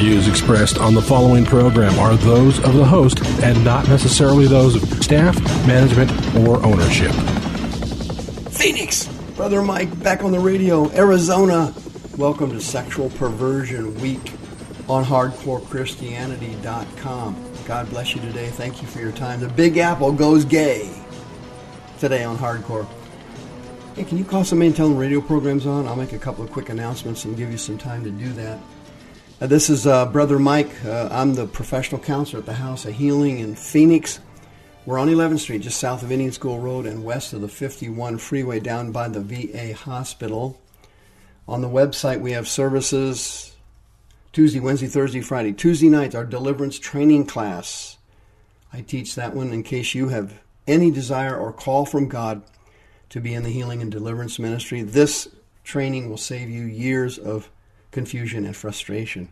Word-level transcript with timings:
views 0.00 0.26
expressed 0.28 0.78
on 0.78 0.94
the 0.94 1.02
following 1.02 1.44
program 1.44 1.98
are 1.98 2.14
those 2.14 2.58
of 2.64 2.72
the 2.72 2.86
host 2.86 3.22
and 3.42 3.62
not 3.62 3.86
necessarily 3.86 4.46
those 4.46 4.74
of 4.74 4.82
staff, 5.04 5.38
management, 5.66 6.10
or 6.36 6.56
ownership. 6.64 7.12
Phoenix, 8.50 9.08
Brother 9.36 9.60
Mike, 9.60 10.02
back 10.02 10.24
on 10.24 10.32
the 10.32 10.40
radio, 10.40 10.90
Arizona. 10.92 11.74
Welcome 12.16 12.50
to 12.52 12.62
Sexual 12.62 13.10
Perversion 13.10 13.94
Week 14.00 14.32
on 14.88 15.04
HardcoreChristianity.com. 15.04 17.44
God 17.66 17.90
bless 17.90 18.14
you 18.14 18.22
today. 18.22 18.48
Thank 18.48 18.80
you 18.80 18.88
for 18.88 19.00
your 19.00 19.12
time. 19.12 19.40
The 19.40 19.48
Big 19.48 19.76
Apple 19.76 20.12
goes 20.12 20.46
gay 20.46 20.90
today 21.98 22.24
on 22.24 22.38
Hardcore. 22.38 22.86
Hey, 23.96 24.04
can 24.04 24.16
you 24.16 24.24
call 24.24 24.44
somebody 24.44 24.68
and 24.68 24.76
tell 24.76 24.88
them 24.88 24.96
radio 24.96 25.20
program's 25.20 25.66
on? 25.66 25.86
I'll 25.86 25.94
make 25.94 26.14
a 26.14 26.18
couple 26.18 26.42
of 26.42 26.50
quick 26.50 26.70
announcements 26.70 27.26
and 27.26 27.36
give 27.36 27.52
you 27.52 27.58
some 27.58 27.76
time 27.76 28.02
to 28.04 28.10
do 28.10 28.32
that. 28.32 28.58
Uh, 29.40 29.46
this 29.46 29.70
is 29.70 29.86
uh, 29.86 30.04
Brother 30.04 30.38
Mike. 30.38 30.84
Uh, 30.84 31.08
I'm 31.10 31.32
the 31.32 31.46
professional 31.46 31.98
counselor 31.98 32.40
at 32.40 32.44
the 32.44 32.52
House 32.52 32.84
of 32.84 32.92
Healing 32.92 33.38
in 33.38 33.54
Phoenix. 33.54 34.20
We're 34.84 34.98
on 34.98 35.08
11th 35.08 35.38
Street, 35.38 35.62
just 35.62 35.80
south 35.80 36.02
of 36.02 36.12
Indian 36.12 36.30
School 36.30 36.58
Road 36.58 36.84
and 36.84 37.04
west 37.04 37.32
of 37.32 37.40
the 37.40 37.48
51 37.48 38.18
freeway 38.18 38.60
down 38.60 38.92
by 38.92 39.08
the 39.08 39.20
VA 39.22 39.72
hospital. 39.72 40.60
On 41.48 41.62
the 41.62 41.70
website, 41.70 42.20
we 42.20 42.32
have 42.32 42.46
services 42.48 43.56
Tuesday, 44.34 44.60
Wednesday, 44.60 44.88
Thursday, 44.88 45.22
Friday. 45.22 45.54
Tuesday 45.54 45.88
nights, 45.88 46.14
our 46.14 46.26
deliverance 46.26 46.78
training 46.78 47.24
class. 47.24 47.96
I 48.74 48.82
teach 48.82 49.14
that 49.14 49.34
one 49.34 49.54
in 49.54 49.62
case 49.62 49.94
you 49.94 50.08
have 50.08 50.38
any 50.66 50.90
desire 50.90 51.34
or 51.34 51.50
call 51.50 51.86
from 51.86 52.08
God 52.08 52.42
to 53.08 53.22
be 53.22 53.32
in 53.32 53.42
the 53.42 53.48
healing 53.48 53.80
and 53.80 53.90
deliverance 53.90 54.38
ministry. 54.38 54.82
This 54.82 55.28
training 55.64 56.10
will 56.10 56.18
save 56.18 56.50
you 56.50 56.64
years 56.64 57.16
of 57.16 57.48
confusion 57.90 58.44
and 58.44 58.56
frustration. 58.56 59.30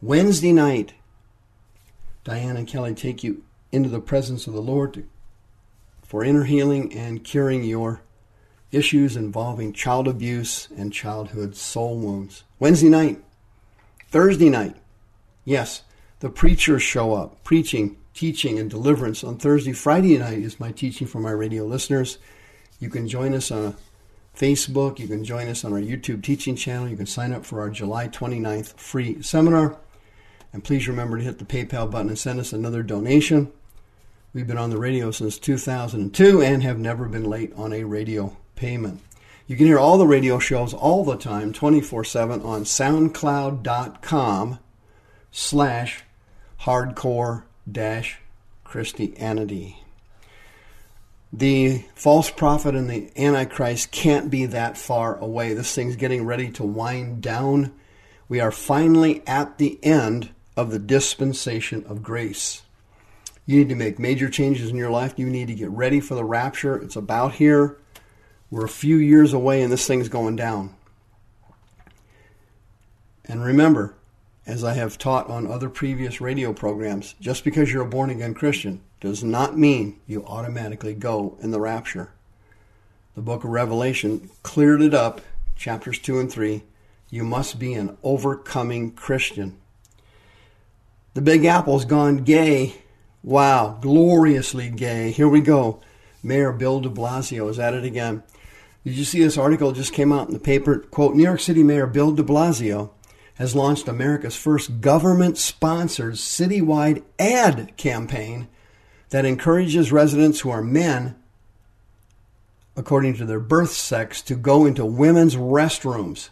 Wednesday 0.00 0.52
night, 0.52 0.94
Diane 2.24 2.56
and 2.56 2.66
Kelly 2.66 2.94
take 2.94 3.22
you 3.22 3.44
into 3.70 3.88
the 3.88 4.00
presence 4.00 4.46
of 4.46 4.52
the 4.52 4.62
Lord 4.62 4.94
to, 4.94 5.04
for 6.02 6.24
inner 6.24 6.44
healing 6.44 6.92
and 6.92 7.24
curing 7.24 7.64
your 7.64 8.02
issues 8.70 9.16
involving 9.16 9.72
child 9.72 10.08
abuse 10.08 10.68
and 10.76 10.92
childhood 10.92 11.56
soul 11.56 11.98
wounds. 11.98 12.44
Wednesday 12.58 12.88
night, 12.88 13.22
Thursday 14.08 14.48
night, 14.48 14.76
yes, 15.44 15.82
the 16.20 16.30
preachers 16.30 16.82
show 16.82 17.14
up, 17.14 17.42
preaching, 17.44 17.96
teaching, 18.14 18.58
and 18.58 18.70
deliverance. 18.70 19.24
On 19.24 19.36
Thursday, 19.36 19.72
Friday 19.72 20.18
night 20.18 20.38
is 20.38 20.60
my 20.60 20.70
teaching 20.70 21.06
for 21.06 21.18
my 21.18 21.30
radio 21.30 21.64
listeners. 21.64 22.18
You 22.78 22.88
can 22.88 23.08
join 23.08 23.34
us 23.34 23.50
on 23.50 23.76
Facebook. 24.36 24.98
You 24.98 25.08
can 25.08 25.24
join 25.24 25.48
us 25.48 25.64
on 25.64 25.72
our 25.72 25.80
YouTube 25.80 26.22
teaching 26.22 26.56
channel. 26.56 26.88
You 26.88 26.96
can 26.96 27.06
sign 27.06 27.32
up 27.32 27.44
for 27.44 27.60
our 27.60 27.70
July 27.70 28.08
29th 28.08 28.78
free 28.78 29.22
seminar. 29.22 29.76
And 30.52 30.62
please 30.62 30.88
remember 30.88 31.18
to 31.18 31.24
hit 31.24 31.38
the 31.38 31.44
PayPal 31.44 31.90
button 31.90 32.08
and 32.08 32.18
send 32.18 32.38
us 32.40 32.52
another 32.52 32.82
donation. 32.82 33.52
We've 34.34 34.46
been 34.46 34.58
on 34.58 34.70
the 34.70 34.78
radio 34.78 35.10
since 35.10 35.38
2002 35.38 36.42
and 36.42 36.62
have 36.62 36.78
never 36.78 37.06
been 37.06 37.24
late 37.24 37.52
on 37.54 37.72
a 37.72 37.84
radio 37.84 38.36
payment. 38.54 39.00
You 39.46 39.56
can 39.56 39.66
hear 39.66 39.78
all 39.78 39.98
the 39.98 40.06
radio 40.06 40.38
shows 40.38 40.72
all 40.72 41.04
the 41.04 41.16
time, 41.16 41.52
24-7 41.52 42.44
on 42.44 42.64
soundcloud.com 42.64 44.58
slash 45.30 46.04
hardcore 46.60 47.42
dash 47.70 48.18
Christianity. 48.64 49.82
The 51.32 51.84
false 51.94 52.30
prophet 52.30 52.74
and 52.74 52.90
the 52.90 53.10
Antichrist 53.16 53.90
can't 53.90 54.30
be 54.30 54.44
that 54.46 54.76
far 54.76 55.16
away. 55.16 55.54
This 55.54 55.74
thing's 55.74 55.96
getting 55.96 56.26
ready 56.26 56.50
to 56.52 56.62
wind 56.62 57.22
down. 57.22 57.72
We 58.28 58.38
are 58.40 58.50
finally 58.50 59.22
at 59.26 59.56
the 59.56 59.82
end 59.82 60.30
of 60.58 60.70
the 60.70 60.78
dispensation 60.78 61.84
of 61.86 62.02
grace. 62.02 62.62
You 63.46 63.58
need 63.58 63.70
to 63.70 63.74
make 63.74 63.98
major 63.98 64.28
changes 64.28 64.68
in 64.68 64.76
your 64.76 64.90
life. 64.90 65.14
You 65.16 65.26
need 65.26 65.48
to 65.48 65.54
get 65.54 65.70
ready 65.70 66.00
for 66.00 66.14
the 66.14 66.24
rapture. 66.24 66.76
It's 66.76 66.96
about 66.96 67.34
here. 67.34 67.78
We're 68.50 68.66
a 68.66 68.68
few 68.68 68.96
years 68.96 69.32
away 69.32 69.62
and 69.62 69.72
this 69.72 69.86
thing's 69.86 70.10
going 70.10 70.36
down. 70.36 70.74
And 73.24 73.42
remember, 73.42 73.94
as 74.46 74.62
I 74.62 74.74
have 74.74 74.98
taught 74.98 75.30
on 75.30 75.46
other 75.46 75.70
previous 75.70 76.20
radio 76.20 76.52
programs, 76.52 77.14
just 77.20 77.42
because 77.42 77.72
you're 77.72 77.86
a 77.86 77.88
born 77.88 78.10
again 78.10 78.34
Christian 78.34 78.82
does 79.02 79.24
not 79.24 79.58
mean 79.58 79.98
you 80.06 80.24
automatically 80.26 80.94
go 80.94 81.36
in 81.42 81.50
the 81.50 81.58
rapture. 81.58 82.12
The 83.16 83.20
book 83.20 83.42
of 83.42 83.50
Revelation 83.50 84.30
cleared 84.44 84.80
it 84.80 84.94
up, 84.94 85.20
chapters 85.56 85.98
2 85.98 86.20
and 86.20 86.30
3. 86.30 86.62
You 87.10 87.24
must 87.24 87.58
be 87.58 87.74
an 87.74 87.98
overcoming 88.04 88.92
Christian. 88.92 89.58
The 91.14 91.20
Big 91.20 91.44
Apple's 91.44 91.84
gone 91.84 92.18
gay. 92.18 92.76
Wow, 93.24 93.76
gloriously 93.80 94.70
gay. 94.70 95.10
Here 95.10 95.28
we 95.28 95.40
go. 95.40 95.80
Mayor 96.22 96.52
Bill 96.52 96.78
de 96.78 96.88
Blasio 96.88 97.50
is 97.50 97.58
at 97.58 97.74
it 97.74 97.82
again. 97.82 98.22
Did 98.84 98.94
you 98.94 99.04
see 99.04 99.20
this 99.20 99.36
article 99.36 99.72
just 99.72 99.92
came 99.92 100.12
out 100.12 100.28
in 100.28 100.32
the 100.32 100.38
paper? 100.38 100.78
Quote 100.78 101.16
New 101.16 101.24
York 101.24 101.40
City 101.40 101.64
Mayor 101.64 101.88
Bill 101.88 102.12
de 102.12 102.22
Blasio 102.22 102.90
has 103.34 103.56
launched 103.56 103.88
America's 103.88 104.36
first 104.36 104.80
government 104.80 105.38
sponsored 105.38 106.14
citywide 106.14 107.02
ad 107.18 107.76
campaign 107.76 108.46
that 109.12 109.26
encourages 109.26 109.92
residents 109.92 110.40
who 110.40 110.48
are 110.48 110.62
men, 110.62 111.14
according 112.74 113.12
to 113.14 113.26
their 113.26 113.38
birth 113.38 113.72
sex, 113.72 114.22
to 114.22 114.34
go 114.34 114.64
into 114.64 114.86
women's 114.86 115.36
restrooms. 115.36 116.30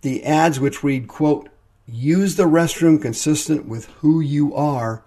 The 0.00 0.24
ads, 0.24 0.58
which 0.58 0.82
read, 0.82 1.06
quote, 1.06 1.48
use 1.86 2.34
the 2.34 2.48
restroom 2.48 3.00
consistent 3.00 3.68
with 3.68 3.84
who 4.00 4.18
you 4.18 4.52
are, 4.56 5.04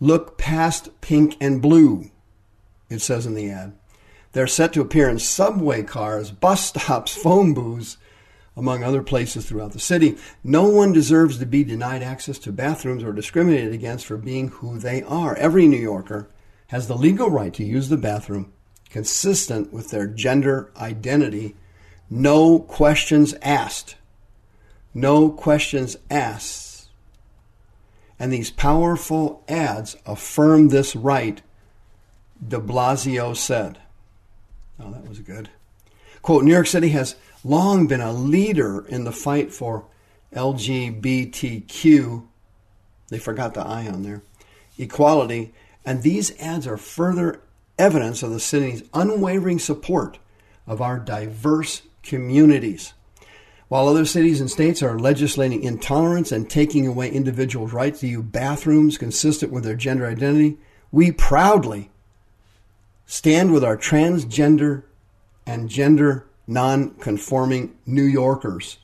look 0.00 0.36
past 0.36 0.88
pink 1.00 1.36
and 1.40 1.62
blue, 1.62 2.10
it 2.90 3.00
says 3.00 3.24
in 3.24 3.34
the 3.34 3.48
ad. 3.48 3.72
They're 4.32 4.48
set 4.48 4.72
to 4.72 4.80
appear 4.80 5.08
in 5.08 5.20
subway 5.20 5.84
cars, 5.84 6.32
bus 6.32 6.66
stops, 6.66 7.14
phone 7.14 7.54
booths, 7.54 7.98
among 8.56 8.82
other 8.82 9.02
places 9.02 9.46
throughout 9.46 9.72
the 9.72 9.80
city. 9.80 10.16
No 10.42 10.68
one 10.68 10.92
deserves 10.92 11.38
to 11.38 11.46
be 11.46 11.64
denied 11.64 12.02
access 12.02 12.38
to 12.40 12.52
bathrooms 12.52 13.02
or 13.02 13.12
discriminated 13.12 13.72
against 13.72 14.06
for 14.06 14.16
being 14.16 14.48
who 14.48 14.78
they 14.78 15.02
are. 15.02 15.36
Every 15.36 15.66
New 15.66 15.78
Yorker 15.78 16.28
has 16.68 16.86
the 16.86 16.96
legal 16.96 17.30
right 17.30 17.52
to 17.54 17.64
use 17.64 17.88
the 17.88 17.96
bathroom 17.96 18.52
consistent 18.90 19.72
with 19.72 19.90
their 19.90 20.06
gender 20.06 20.70
identity. 20.76 21.56
No 22.08 22.60
questions 22.60 23.34
asked. 23.42 23.96
No 24.94 25.30
questions 25.30 25.96
asked. 26.08 26.88
And 28.18 28.32
these 28.32 28.52
powerful 28.52 29.42
ads 29.48 29.96
affirm 30.06 30.68
this 30.68 30.94
right, 30.94 31.42
de 32.46 32.60
Blasio 32.60 33.36
said. 33.36 33.80
Oh, 34.78 34.92
that 34.92 35.08
was 35.08 35.18
good. 35.18 35.50
Quote 36.22 36.44
New 36.44 36.52
York 36.52 36.68
City 36.68 36.90
has 36.90 37.16
long 37.44 37.86
been 37.86 38.00
a 38.00 38.12
leader 38.12 38.84
in 38.86 39.04
the 39.04 39.12
fight 39.12 39.52
for 39.52 39.86
LGBTQ. 40.34 42.26
They 43.08 43.18
forgot 43.18 43.54
the 43.54 43.60
I 43.60 43.86
on 43.86 44.02
there. 44.02 44.22
Equality. 44.78 45.52
And 45.84 46.02
these 46.02 46.36
ads 46.40 46.66
are 46.66 46.78
further 46.78 47.40
evidence 47.78 48.22
of 48.22 48.30
the 48.30 48.40
city's 48.40 48.82
unwavering 48.94 49.58
support 49.58 50.18
of 50.66 50.80
our 50.80 50.98
diverse 50.98 51.82
communities. 52.02 52.94
While 53.68 53.88
other 53.88 54.04
cities 54.04 54.40
and 54.40 54.50
states 54.50 54.82
are 54.82 54.98
legislating 54.98 55.62
intolerance 55.62 56.32
and 56.32 56.48
taking 56.48 56.86
away 56.86 57.10
individuals' 57.10 57.72
rights 57.72 58.00
to 58.00 58.06
use 58.06 58.24
bathrooms 58.24 58.98
consistent 58.98 59.52
with 59.52 59.64
their 59.64 59.74
gender 59.74 60.06
identity, 60.06 60.58
we 60.92 61.10
proudly 61.10 61.90
stand 63.06 63.52
with 63.52 63.64
our 63.64 63.76
transgender 63.76 64.84
and 65.46 65.68
gender 65.68 66.26
non-conforming 66.46 67.74
New 67.86 68.04
Yorkers. 68.04 68.78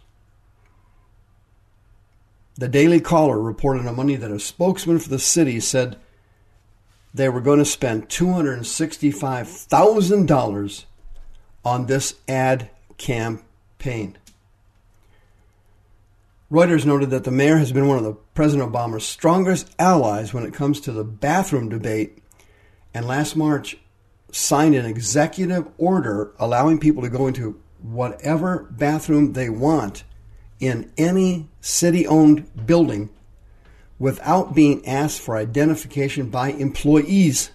The 2.56 2.68
Daily 2.68 3.00
Caller 3.00 3.40
reported 3.40 3.86
on 3.86 3.96
Monday 3.96 4.16
that 4.16 4.30
a 4.30 4.38
spokesman 4.38 4.98
for 4.98 5.08
the 5.08 5.18
city 5.18 5.58
said 5.60 5.96
they 7.12 7.28
were 7.28 7.40
going 7.40 7.58
to 7.58 7.64
spend 7.64 8.08
$265,000 8.08 10.84
on 11.64 11.86
this 11.86 12.14
ad 12.28 12.70
campaign. 12.98 14.16
Reuters 16.50 16.84
noted 16.84 17.10
that 17.10 17.24
the 17.24 17.30
mayor 17.30 17.58
has 17.58 17.72
been 17.72 17.86
one 17.86 17.98
of 17.98 18.04
the 18.04 18.14
President 18.34 18.72
Obama's 18.72 19.06
strongest 19.06 19.72
allies 19.78 20.34
when 20.34 20.44
it 20.44 20.52
comes 20.52 20.80
to 20.80 20.92
the 20.92 21.04
bathroom 21.04 21.68
debate, 21.68 22.18
and 22.92 23.06
last 23.06 23.36
March 23.36 23.76
signed 24.32 24.74
an 24.74 24.86
executive 24.86 25.66
order 25.78 26.32
allowing 26.38 26.78
people 26.78 27.02
to 27.02 27.08
go 27.08 27.26
into 27.26 27.60
whatever 27.82 28.68
bathroom 28.70 29.32
they 29.32 29.48
want 29.48 30.04
in 30.58 30.92
any 30.98 31.48
city 31.60 32.06
owned 32.06 32.66
building 32.66 33.08
without 33.98 34.54
being 34.54 34.86
asked 34.86 35.20
for 35.20 35.36
identification 35.36 36.28
by 36.28 36.50
employees. 36.50 37.50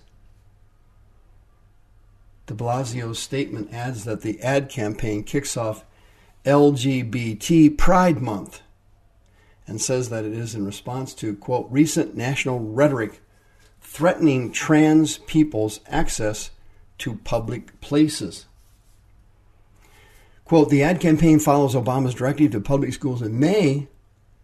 De 2.46 2.54
Blasio's 2.54 3.20
statement 3.20 3.74
adds 3.74 4.04
that 4.04 4.22
the 4.22 4.40
ad 4.42 4.70
campaign 4.70 5.24
kicks 5.24 5.58
off 5.58 5.84
LGBT 6.46 7.76
Pride 7.78 8.22
Month 8.22 8.62
and 9.68 9.82
says 9.82 10.10
that 10.10 10.26
it 10.26 10.34
is 10.34 10.54
in 10.54 10.66
response 10.66 11.14
to, 11.16 11.36
quote, 11.36 11.68
recent 11.72 12.16
national 12.16 12.60
rhetoric 12.60 13.22
threatening 13.82 14.52
trans 14.52 15.18
people's 15.20 15.80
access 15.88 16.52
to 17.00 17.16
public 17.24 17.80
places. 17.82 18.46
Quote, 20.46 20.70
the 20.70 20.84
ad 20.84 21.00
campaign 21.00 21.40
follows 21.40 21.74
Obama's 21.74 22.14
directive 22.14 22.52
to 22.52 22.62
public 22.62 22.94
schools 22.94 23.22
in 23.22 23.40
May, 23.40 23.88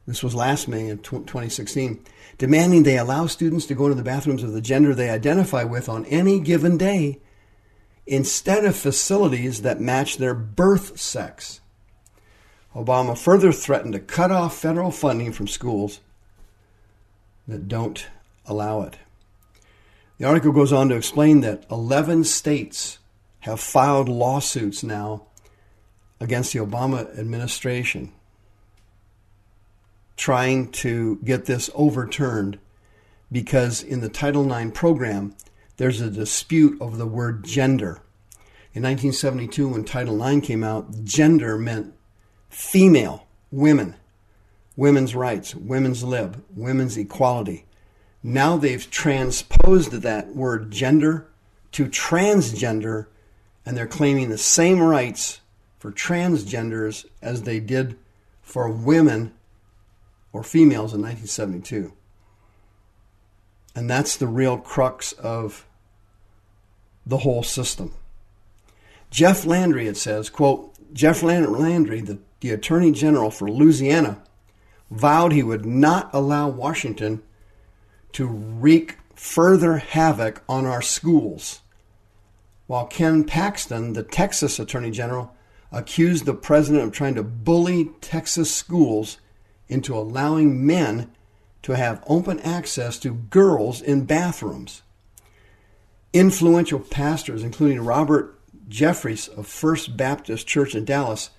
this 0.08 0.24
was 0.24 0.34
last 0.34 0.68
May 0.68 0.90
in 0.90 0.98
2016, 0.98 2.04
demanding 2.38 2.84
they 2.84 2.98
allow 2.98 3.28
students 3.28 3.68
to 3.68 3.76
go 3.76 3.86
into 3.86 3.96
the 3.96 4.04
bathrooms 4.04 4.44
of 4.44 4.52
the 4.52 4.62
gender 4.62 4.96
they 4.96 5.10
identify 5.10 5.64
with 5.64 5.88
on 5.88 6.06
any 6.06 6.40
given 6.40 6.78
day 6.78 7.20
instead 8.08 8.66
of 8.66 8.76
facilities 8.76 9.62
that 9.62 9.80
match 9.80 10.18
their 10.18 10.34
birth 10.34 11.00
sex. 11.00 11.62
Obama 12.76 13.18
further 13.18 13.52
threatened 13.52 13.94
to 13.94 14.00
cut 14.00 14.32
off 14.32 14.58
federal 14.58 14.92
funding 14.92 15.32
from 15.32 15.48
schools 15.48 16.00
that 17.48 17.68
don't 17.68 18.08
allow 18.46 18.82
it. 18.82 18.98
The 20.22 20.28
article 20.28 20.52
goes 20.52 20.72
on 20.72 20.90
to 20.90 20.96
explain 20.96 21.42
that 21.42 21.66
11 21.72 22.26
states 22.26 23.00
have 23.40 23.60
filed 23.60 24.08
lawsuits 24.08 24.84
now 24.84 25.24
against 26.20 26.54
the 26.54 26.60
Obama 26.60 27.18
administration, 27.18 28.14
trying 30.18 30.70
to 30.74 31.16
get 31.24 31.46
this 31.46 31.72
overturned 31.74 32.60
because 33.32 33.82
in 33.82 34.02
the 34.02 34.10
Title 34.10 34.54
IX 34.54 34.70
program, 34.70 35.36
there's 35.78 36.02
a 36.02 36.12
dispute 36.12 36.80
over 36.80 36.96
the 36.96 37.08
word 37.08 37.44
gender. 37.44 38.04
In 38.76 38.84
1972, 38.84 39.70
when 39.70 39.84
Title 39.84 40.24
IX 40.24 40.46
came 40.46 40.64
out, 40.64 41.04
gender 41.04 41.58
meant 41.58 41.96
female, 42.48 43.26
women, 43.50 43.96
women's 44.76 45.16
rights, 45.16 45.56
women's 45.56 46.04
lib, 46.04 46.46
women's 46.56 46.96
equality. 46.96 47.66
Now 48.24 48.58
they've 48.58 48.90
transposed 48.90 49.92
that 49.92 50.36
word 50.36 50.72
gender 50.72 51.28
to 51.74 51.86
transgender, 51.88 53.08
and 53.66 53.76
they're 53.76 53.88
claiming 53.88 54.30
the 54.30 54.38
same 54.38 54.82
rights 54.82 55.42
for 55.80 55.92
transgenders 55.92 57.06
as 57.22 57.44
they 57.44 57.60
did 57.60 57.98
for 58.42 58.70
women 58.70 59.34
or 60.34 60.44
females 60.44 60.94
in 60.94 61.02
1972. 61.02 61.94
And 63.76 63.90
that's 63.90 64.18
the 64.18 64.28
real 64.28 64.58
crux 64.58 65.14
of 65.14 65.66
the 67.06 67.20
whole 67.20 67.44
system. 67.44 67.94
Jeff 69.10 69.46
Landry, 69.46 69.88
it 69.88 69.98
says, 69.98 70.30
quote, 70.30 70.74
Jeff 70.94 71.24
Landry, 71.24 72.02
the, 72.02 72.20
the 72.42 72.52
Attorney 72.52 72.92
General 72.92 73.32
for 73.32 73.50
Louisiana, 73.50 74.22
vowed 74.90 75.32
he 75.32 75.44
would 75.44 75.66
not 75.66 76.10
allow 76.14 76.50
Washington 76.50 77.24
to 78.14 78.26
wreak 78.26 78.98
further 79.16 79.78
havoc 79.78 80.44
on 80.50 80.66
our 80.66 80.82
schools. 80.82 81.62
While 82.68 82.86
Ken 82.88 83.24
Paxton, 83.24 83.94
the 83.94 84.04
Texas 84.04 84.60
Attorney 84.60 84.92
General, 84.92 85.36
accused 85.72 86.26
the 86.26 86.34
president 86.34 86.84
of 86.84 86.92
trying 86.92 87.16
to 87.16 87.24
bully 87.24 87.92
Texas 88.02 88.54
schools 88.54 89.18
into 89.68 89.96
allowing 89.96 90.66
men 90.66 91.12
to 91.64 91.76
have 91.76 92.04
open 92.08 92.40
access 92.40 92.98
to 93.00 93.14
girls 93.14 93.82
in 93.82 94.06
bathrooms. 94.06 94.82
Influential 96.14 96.80
pastors, 96.80 97.44
including 97.44 97.82
Robert 97.82 98.40
Jeffress 98.68 99.30
of 99.30 99.48
First 99.48 99.96
Baptist 99.96 100.48
Church 100.48 100.76
in 100.76 100.86
Dallas, 100.86 101.30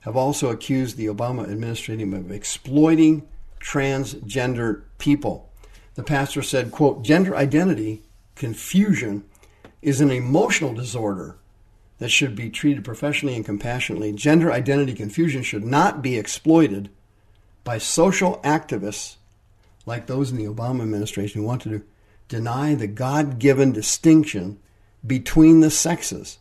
have 0.00 0.16
also 0.16 0.50
accused 0.50 0.96
the 0.96 1.06
Obama 1.06 1.50
administration 1.50 2.12
of 2.14 2.30
exploiting 2.30 3.26
transgender 3.60 4.82
people. 4.98 5.45
The 5.96 6.02
pastor 6.02 6.42
said, 6.42 6.70
quote, 6.70 7.02
gender 7.02 7.34
identity 7.34 8.02
confusion 8.34 9.24
is 9.82 10.00
an 10.00 10.10
emotional 10.10 10.74
disorder 10.74 11.38
that 11.98 12.10
should 12.10 12.36
be 12.36 12.50
treated 12.50 12.84
professionally 12.84 13.34
and 13.34 13.44
compassionately. 13.44 14.12
Gender 14.12 14.52
identity 14.52 14.92
confusion 14.92 15.42
should 15.42 15.64
not 15.64 16.02
be 16.02 16.18
exploited 16.18 16.90
by 17.64 17.78
social 17.78 18.38
activists 18.44 19.16
like 19.86 20.06
those 20.06 20.30
in 20.30 20.36
the 20.36 20.44
Obama 20.44 20.82
administration 20.82 21.40
who 21.40 21.46
want 21.46 21.62
to 21.62 21.82
deny 22.28 22.74
the 22.74 22.86
God 22.86 23.38
given 23.38 23.72
distinction 23.72 24.58
between 25.06 25.60
the 25.60 25.70
sexes. 25.70 26.38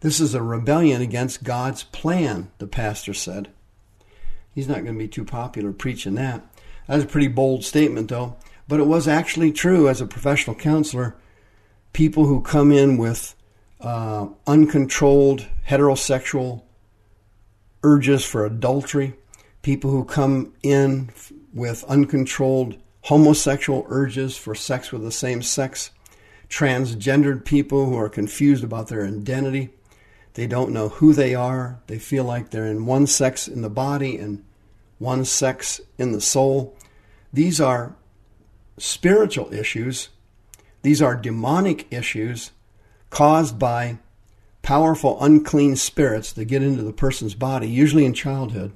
This 0.00 0.18
is 0.18 0.34
a 0.34 0.42
rebellion 0.42 1.00
against 1.02 1.44
God's 1.44 1.84
plan, 1.84 2.50
the 2.58 2.66
pastor 2.66 3.14
said. 3.14 3.50
He's 4.54 4.68
not 4.68 4.82
going 4.82 4.94
to 4.94 4.98
be 4.98 5.08
too 5.08 5.24
popular 5.24 5.72
preaching 5.72 6.14
that. 6.16 6.44
That's 6.88 7.04
a 7.04 7.06
pretty 7.06 7.28
bold 7.28 7.64
statement, 7.64 8.08
though. 8.08 8.36
But 8.68 8.80
it 8.80 8.86
was 8.86 9.08
actually 9.08 9.52
true 9.52 9.88
as 9.88 10.00
a 10.00 10.06
professional 10.06 10.54
counselor. 10.54 11.16
People 11.92 12.26
who 12.26 12.42
come 12.42 12.70
in 12.70 12.98
with 12.98 13.34
uh, 13.80 14.28
uncontrolled 14.46 15.46
heterosexual 15.66 16.62
urges 17.82 18.24
for 18.24 18.44
adultery, 18.44 19.14
people 19.62 19.90
who 19.90 20.04
come 20.04 20.52
in 20.62 21.10
with 21.54 21.84
uncontrolled 21.84 22.76
homosexual 23.02 23.86
urges 23.88 24.36
for 24.36 24.54
sex 24.54 24.92
with 24.92 25.02
the 25.02 25.12
same 25.12 25.40
sex, 25.40 25.90
transgendered 26.48 27.44
people 27.44 27.86
who 27.86 27.96
are 27.96 28.08
confused 28.08 28.64
about 28.64 28.88
their 28.88 29.06
identity. 29.06 29.70
They 30.34 30.46
don't 30.46 30.72
know 30.72 30.88
who 30.88 31.12
they 31.12 31.34
are. 31.34 31.80
They 31.86 31.98
feel 31.98 32.24
like 32.24 32.50
they're 32.50 32.66
in 32.66 32.86
one 32.86 33.06
sex 33.06 33.48
in 33.48 33.62
the 33.62 33.70
body 33.70 34.18
and 34.18 34.44
one 34.98 35.24
sex 35.24 35.80
in 35.96 36.12
the 36.12 36.20
soul. 36.20 36.76
These 37.32 37.60
are 37.60 37.96
spiritual 38.78 39.52
issues. 39.52 40.08
These 40.82 41.02
are 41.02 41.16
demonic 41.16 41.86
issues 41.92 42.52
caused 43.10 43.58
by 43.58 43.98
powerful 44.62 45.22
unclean 45.22 45.76
spirits 45.76 46.32
that 46.32 46.44
get 46.44 46.62
into 46.62 46.82
the 46.82 46.92
person's 46.92 47.34
body, 47.34 47.68
usually 47.68 48.04
in 48.04 48.14
childhood. 48.14 48.72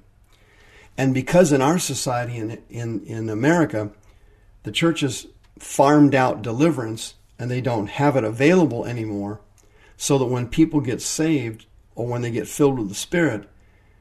And 0.96 1.14
because 1.14 1.52
in 1.52 1.62
our 1.62 1.78
society 1.78 2.36
in, 2.36 2.62
in, 2.68 3.04
in 3.04 3.28
America, 3.28 3.90
the 4.62 4.72
church 4.72 5.00
has 5.00 5.26
farmed 5.58 6.14
out 6.14 6.42
deliverance 6.42 7.14
and 7.38 7.50
they 7.50 7.60
don't 7.60 7.88
have 7.88 8.16
it 8.16 8.24
available 8.24 8.84
anymore, 8.84 9.40
so 9.96 10.18
that 10.18 10.26
when 10.26 10.48
people 10.48 10.80
get 10.80 11.02
saved 11.02 11.66
or 11.94 12.06
when 12.06 12.22
they 12.22 12.30
get 12.30 12.48
filled 12.48 12.78
with 12.78 12.88
the 12.88 12.94
Spirit, 12.94 13.48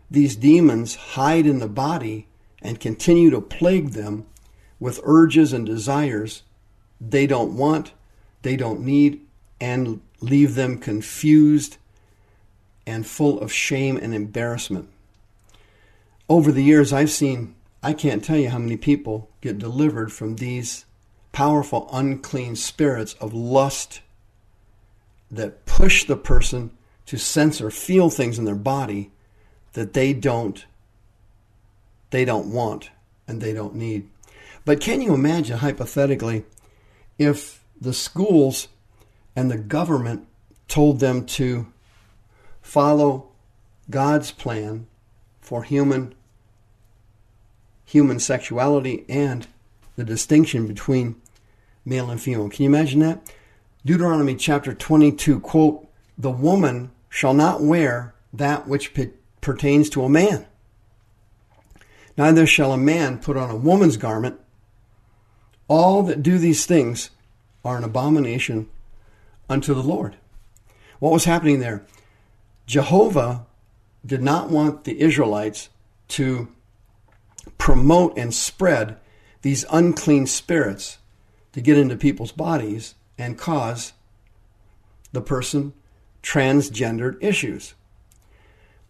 these 0.10 0.36
demons 0.36 0.96
hide 0.96 1.46
in 1.46 1.60
the 1.60 1.68
body 1.68 2.28
and 2.62 2.80
continue 2.80 3.30
to 3.30 3.42
plague 3.42 3.92
them 3.92 4.26
with 4.82 5.00
urges 5.04 5.54
and 5.54 5.66
desires 5.66 6.42
they 7.00 7.26
don't 7.26 7.56
want, 7.56 7.94
they 8.42 8.58
don't 8.58 8.82
need, 8.82 9.22
and 9.62 10.02
leave 10.20 10.56
them 10.56 10.78
confused 10.78 11.78
and 12.86 13.08
full 13.08 13.40
of 13.40 13.54
shame 13.54 13.96
and 13.96 14.14
embarrassment. 14.14 14.90
Over 16.28 16.52
the 16.52 16.64
years, 16.64 16.92
I've 16.92 17.12
seen, 17.12 17.56
I 17.82 17.94
can't 17.94 18.24
tell 18.24 18.38
you 18.38 18.50
how 18.50 18.58
many 18.58 18.76
people 18.76 19.30
get 19.40 19.60
delivered 19.60 20.12
from 20.12 20.36
these 20.36 20.86
powerful, 21.32 21.88
unclean 21.94 22.56
spirits 22.56 23.14
of 23.16 23.34
lust 23.34 24.02
that 25.30 25.66
push 25.66 26.04
the 26.04 26.18
person 26.18 26.72
to 27.06 27.18
sense 27.18 27.62
or 27.62 27.72
feel 27.72 28.10
things 28.10 28.38
in 28.38 28.46
their 28.46 28.56
body 28.56 29.12
that 29.74 29.94
they 29.94 30.14
don't 30.14 30.66
they 32.10 32.26
don't 32.26 32.52
want 32.52 32.90
and 33.28 33.42
they 33.42 33.54
don't 33.54 33.74
need. 33.74 34.10
But 34.66 34.80
can 34.80 35.02
you 35.02 35.14
imagine 35.14 35.58
hypothetically 35.58 36.46
if 37.18 37.64
the 37.80 37.94
schools 37.94 38.68
and 39.36 39.50
the 39.50 39.58
government 39.58 40.28
told 40.68 41.00
them 41.00 41.26
to 41.26 41.68
follow 42.62 43.30
God's 43.90 44.32
plan 44.32 44.88
for 45.42 45.64
human 45.64 46.16
human 47.86 48.20
sexuality 48.20 49.04
and 49.10 49.48
the 49.98 50.04
distinction 50.06 50.66
between 50.66 51.16
male 51.84 52.10
and 52.10 52.22
female. 52.22 52.48
Can 52.48 52.64
you 52.64 52.70
imagine 52.70 53.02
that? 53.02 53.20
Deuteronomy 53.86 54.36
chapter 54.36 54.74
22 54.74 55.42
quote, 55.42 55.88
"The 56.18 56.32
woman 56.32 56.92
shall 57.10 57.34
not 57.34 57.62
wear 57.62 58.14
that 58.32 58.68
which 58.68 58.94
pertains 59.42 59.90
to 59.90 60.06
a 60.06 60.10
man. 60.10 60.46
Neither 62.18 62.46
shall 62.46 62.72
a 62.72 62.78
man 62.78 63.18
put 63.18 63.36
on 63.36 63.50
a 63.50 63.56
woman's 63.56 63.98
garment. 63.98 64.40
All 65.72 66.04
that 66.04 66.22
do 66.22 66.38
these 66.38 66.66
things 66.66 67.12
are 67.64 67.78
an 67.78 67.86
abomination 67.86 68.68
unto 69.50 69.74
the 69.74 69.82
Lord. 69.82 70.18
What 71.00 71.14
was 71.14 71.24
happening 71.24 71.62
there? 71.62 71.86
Jehovah 72.66 73.46
did 74.06 74.22
not 74.22 74.50
want 74.50 74.84
the 74.84 75.00
Israelites 75.00 75.70
to 76.10 76.50
promote 77.58 78.18
and 78.18 78.34
spread 78.34 78.98
these 79.44 79.64
unclean 79.72 80.28
spirits 80.28 80.98
to 81.54 81.62
get 81.62 81.78
into 81.78 81.96
people's 81.96 82.34
bodies 82.34 82.96
and 83.18 83.38
cause 83.38 83.94
the 85.14 85.22
person 85.22 85.72
transgendered 86.22 87.16
issues. 87.22 87.76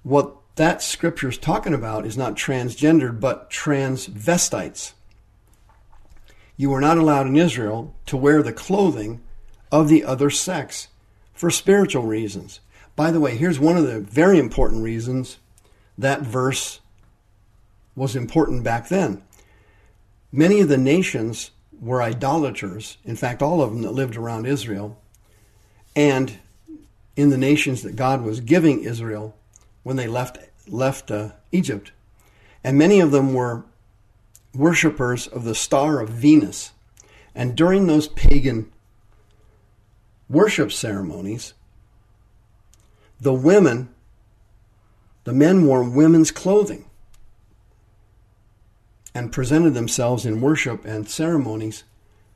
What 0.01 0.35
that 0.55 0.81
scripture 0.81 1.29
is 1.29 1.37
talking 1.37 1.75
about 1.75 2.07
is 2.07 2.17
not 2.17 2.33
transgendered, 2.33 3.19
but 3.19 3.51
transvestites. 3.51 4.93
You 6.57 6.73
are 6.73 6.81
not 6.81 6.97
allowed 6.97 7.27
in 7.27 7.37
Israel 7.37 7.95
to 8.07 8.17
wear 8.17 8.43
the 8.43 8.53
clothing 8.53 9.21
of 9.71 9.87
the 9.87 10.03
other 10.03 10.29
sex 10.29 10.89
for 11.33 11.49
spiritual 11.49 12.03
reasons. 12.03 12.59
By 12.95 13.11
the 13.11 13.19
way, 13.19 13.35
here's 13.35 13.59
one 13.59 13.77
of 13.77 13.87
the 13.87 13.99
very 13.99 14.37
important 14.37 14.83
reasons 14.83 15.37
that 15.97 16.21
verse 16.21 16.81
was 17.95 18.15
important 18.15 18.63
back 18.63 18.89
then. 18.89 19.23
Many 20.31 20.59
of 20.61 20.67
the 20.67 20.77
nations 20.77 21.51
were 21.79 22.01
idolaters, 22.01 22.97
in 23.03 23.15
fact, 23.15 23.41
all 23.41 23.61
of 23.61 23.71
them 23.71 23.81
that 23.81 23.91
lived 23.91 24.15
around 24.15 24.45
Israel, 24.45 25.01
and 25.95 26.37
in 27.15 27.29
the 27.29 27.37
nations 27.37 27.81
that 27.83 27.95
God 27.95 28.21
was 28.21 28.39
giving 28.39 28.83
Israel 28.83 29.35
when 29.83 29.95
they 29.95 30.07
left, 30.07 30.37
left 30.67 31.11
uh, 31.11 31.31
Egypt. 31.51 31.91
And 32.63 32.77
many 32.77 32.99
of 32.99 33.11
them 33.11 33.33
were 33.33 33.65
worshippers 34.53 35.27
of 35.27 35.43
the 35.43 35.55
star 35.55 35.99
of 35.99 36.09
Venus. 36.09 36.71
And 37.33 37.55
during 37.55 37.87
those 37.87 38.07
pagan 38.07 38.71
worship 40.29 40.71
ceremonies, 40.71 41.53
the 43.19 43.33
women, 43.33 43.89
the 45.23 45.33
men 45.33 45.65
wore 45.65 45.83
women's 45.83 46.31
clothing 46.31 46.85
and 49.13 49.31
presented 49.31 49.73
themselves 49.73 50.25
in 50.25 50.41
worship 50.41 50.85
and 50.85 51.09
ceremonies 51.09 51.83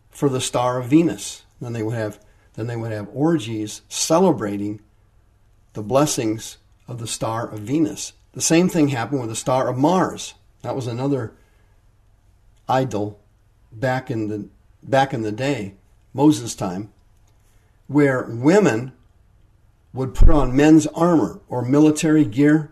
for 0.09 0.29
the 0.29 0.41
star 0.41 0.79
of 0.79 0.87
Venus. 0.87 1.43
Then 1.59 1.73
they 1.73 1.83
would 1.83 1.95
have 1.95 2.19
then 2.53 2.67
they 2.67 2.75
would 2.77 2.91
have 2.91 3.09
orgies 3.13 3.81
celebrating 3.89 4.79
the 5.73 5.83
blessings 5.83 6.57
of 6.87 6.99
the 6.99 7.07
star 7.07 7.49
of 7.49 7.59
Venus. 7.59 8.13
The 8.31 8.41
same 8.41 8.69
thing 8.69 8.89
happened 8.89 9.19
with 9.19 9.29
the 9.29 9.35
star 9.35 9.67
of 9.67 9.77
Mars. 9.77 10.35
That 10.61 10.75
was 10.75 10.87
another 10.87 11.33
idol 12.67 13.19
back 13.71 14.09
in 14.09 14.27
the 14.27 14.47
back 14.83 15.13
in 15.13 15.21
the 15.21 15.31
day, 15.31 15.73
Moses' 16.13 16.55
time, 16.55 16.91
where 17.87 18.25
women 18.29 18.91
would 19.93 20.13
put 20.13 20.29
on 20.29 20.55
men's 20.55 20.87
armor 20.87 21.39
or 21.47 21.61
military 21.63 22.25
gear 22.25 22.71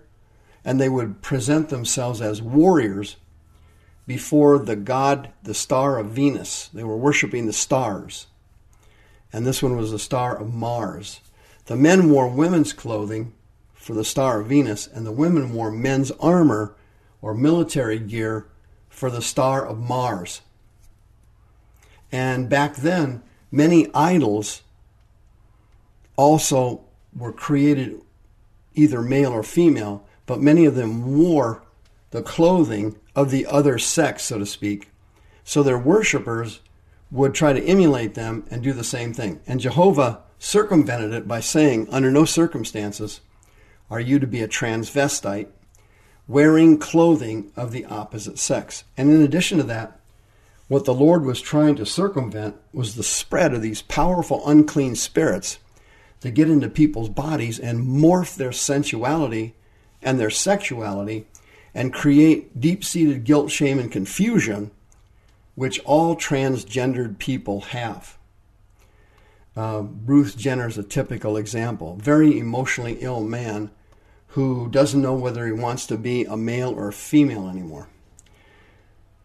and 0.66 0.80
they 0.80 0.90
would 0.90 1.22
present 1.22 1.70
themselves 1.70 2.22
as 2.22 2.42
warriors 2.42 3.18
before 4.06 4.60
the 4.60 4.76
god, 4.76 5.32
the 5.44 5.54
star 5.54 5.98
of 5.98 6.08
Venus. 6.08 6.70
They 6.74 6.84
were 6.84 6.98
worshiping 6.98 7.46
the 7.46 7.54
stars. 7.54 8.28
And 9.32 9.46
this 9.46 9.64
one 9.64 9.76
was 9.76 9.92
the 9.92 10.00
star 10.00 10.38
of 10.38 10.54
Mars. 10.54 11.22
The 11.66 11.76
men 11.76 12.10
wore 12.10 12.28
women's 12.28 12.74
clothing 12.74 13.34
for 13.74 13.94
the 13.94 14.06
star 14.06 14.42
of 14.42 14.48
Venus, 14.48 14.88
and 14.88 15.06
the 15.06 15.12
women 15.12 15.54
wore 15.54 15.72
men's 15.72 16.12
armor 16.12 16.76
or 17.22 17.34
military 17.34 18.00
gear 18.00 18.48
for 18.94 19.10
the 19.10 19.22
star 19.22 19.66
of 19.66 19.80
Mars. 19.80 20.42
And 22.12 22.48
back 22.48 22.76
then, 22.76 23.24
many 23.52 23.88
idols 23.94 24.62
also 26.16 26.86
were 27.16 27.34
created 27.34 28.00
either 28.76 29.02
male 29.02 29.32
or 29.32 29.42
female, 29.42 30.06
but 30.28 30.40
many 30.40 30.66
of 30.66 30.76
them 30.76 31.18
wore 31.18 31.64
the 32.12 32.22
clothing 32.22 32.96
of 33.16 33.32
the 33.32 33.48
other 33.48 33.80
sex, 33.80 34.24
so 34.26 34.38
to 34.38 34.46
speak. 34.46 34.92
So 35.44 35.64
their 35.64 35.78
worshippers 35.78 36.60
would 37.10 37.34
try 37.34 37.52
to 37.52 37.66
emulate 37.66 38.14
them 38.14 38.46
and 38.52 38.62
do 38.62 38.74
the 38.74 38.84
same 38.84 39.12
thing. 39.12 39.42
And 39.48 39.60
Jehovah 39.60 40.22
circumvented 40.38 41.14
it 41.14 41.28
by 41.28 41.40
saying, 41.40 41.88
under 41.90 42.12
no 42.12 42.26
circumstances 42.26 43.22
are 43.90 44.00
you 44.00 44.20
to 44.20 44.28
be 44.28 44.42
a 44.42 44.48
transvestite 44.48 45.48
wearing 46.28 46.78
clothing 46.78 47.52
of 47.56 47.72
the 47.72 47.86
opposite 47.86 48.40
sex. 48.40 48.84
And 48.98 49.10
in 49.10 49.22
addition 49.22 49.58
to 49.58 49.64
that, 49.66 50.00
what 50.68 50.86
the 50.86 50.94
Lord 50.94 51.26
was 51.26 51.42
trying 51.42 51.76
to 51.76 51.86
circumvent 51.86 52.56
was 52.72 52.96
the 52.96 53.04
spread 53.04 53.54
of 53.54 53.62
these 53.62 53.82
powerful 53.82 54.48
unclean 54.48 54.96
spirits 54.96 55.60
to 56.22 56.32
get 56.32 56.50
into 56.50 56.70
people's 56.70 57.10
bodies 57.10 57.60
and 57.60 57.86
morph 57.86 58.36
their 58.36 58.54
sensuality 58.54 59.56
and 60.02 60.20
their 60.20 60.30
sexuality 60.30 61.28
and 61.74 61.94
create 61.94 62.60
deep 62.60 62.84
seated 62.84 63.24
guilt, 63.24 63.52
shame, 63.52 63.80
and 63.80 63.92
confusion, 63.92 64.72
which 65.56 65.80
all 65.82 66.16
transgendered 66.16 67.18
people 67.18 67.62
have. 67.62 68.18
Uh, 69.56 69.82
Bruce 69.82 70.34
Jenner 70.34 70.68
is 70.68 70.78
a 70.78 70.84
typical 70.84 71.38
example. 71.38 71.98
Very 71.98 72.40
emotionally 72.40 72.98
ill 73.02 73.22
man 73.22 73.70
who 74.34 74.68
doesn't 74.70 75.02
know 75.02 75.14
whether 75.14 75.46
he 75.46 75.52
wants 75.52 75.86
to 75.86 75.98
be 75.98 76.26
a 76.26 76.36
male 76.36 76.72
or 76.72 76.88
a 76.88 76.94
female 76.94 77.48
anymore. 77.48 77.88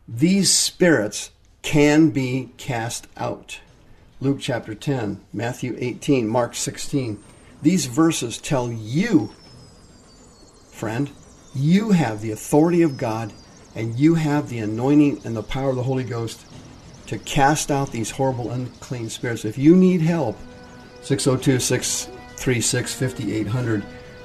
These 0.06 0.52
spirits 0.52 1.30
can 1.62 2.10
be 2.10 2.50
cast 2.58 3.08
out. 3.16 3.60
Luke 4.20 4.38
chapter 4.38 4.74
10, 4.74 5.24
Matthew 5.32 5.76
18, 5.78 6.28
Mark 6.28 6.54
16. 6.54 7.22
These 7.62 7.86
verses 7.86 8.36
tell 8.36 8.70
you, 8.70 9.30
friend, 10.70 11.10
you 11.54 11.92
have 11.92 12.20
the 12.20 12.32
authority 12.32 12.82
of 12.82 12.98
God 12.98 13.32
and 13.74 13.98
you 13.98 14.14
have 14.14 14.50
the 14.50 14.58
anointing 14.58 15.22
and 15.24 15.34
the 15.34 15.42
power 15.42 15.70
of 15.70 15.76
the 15.76 15.82
Holy 15.84 16.04
Ghost 16.04 16.44
to 17.06 17.16
cast 17.18 17.70
out 17.70 17.92
these 17.92 18.10
horrible, 18.10 18.50
unclean 18.50 19.08
spirits. 19.08 19.46
If 19.46 19.56
you 19.56 19.74
need 19.74 20.02
help, 20.02 20.36
602 21.00 21.60
636 21.60 22.94
5800. 22.94 23.84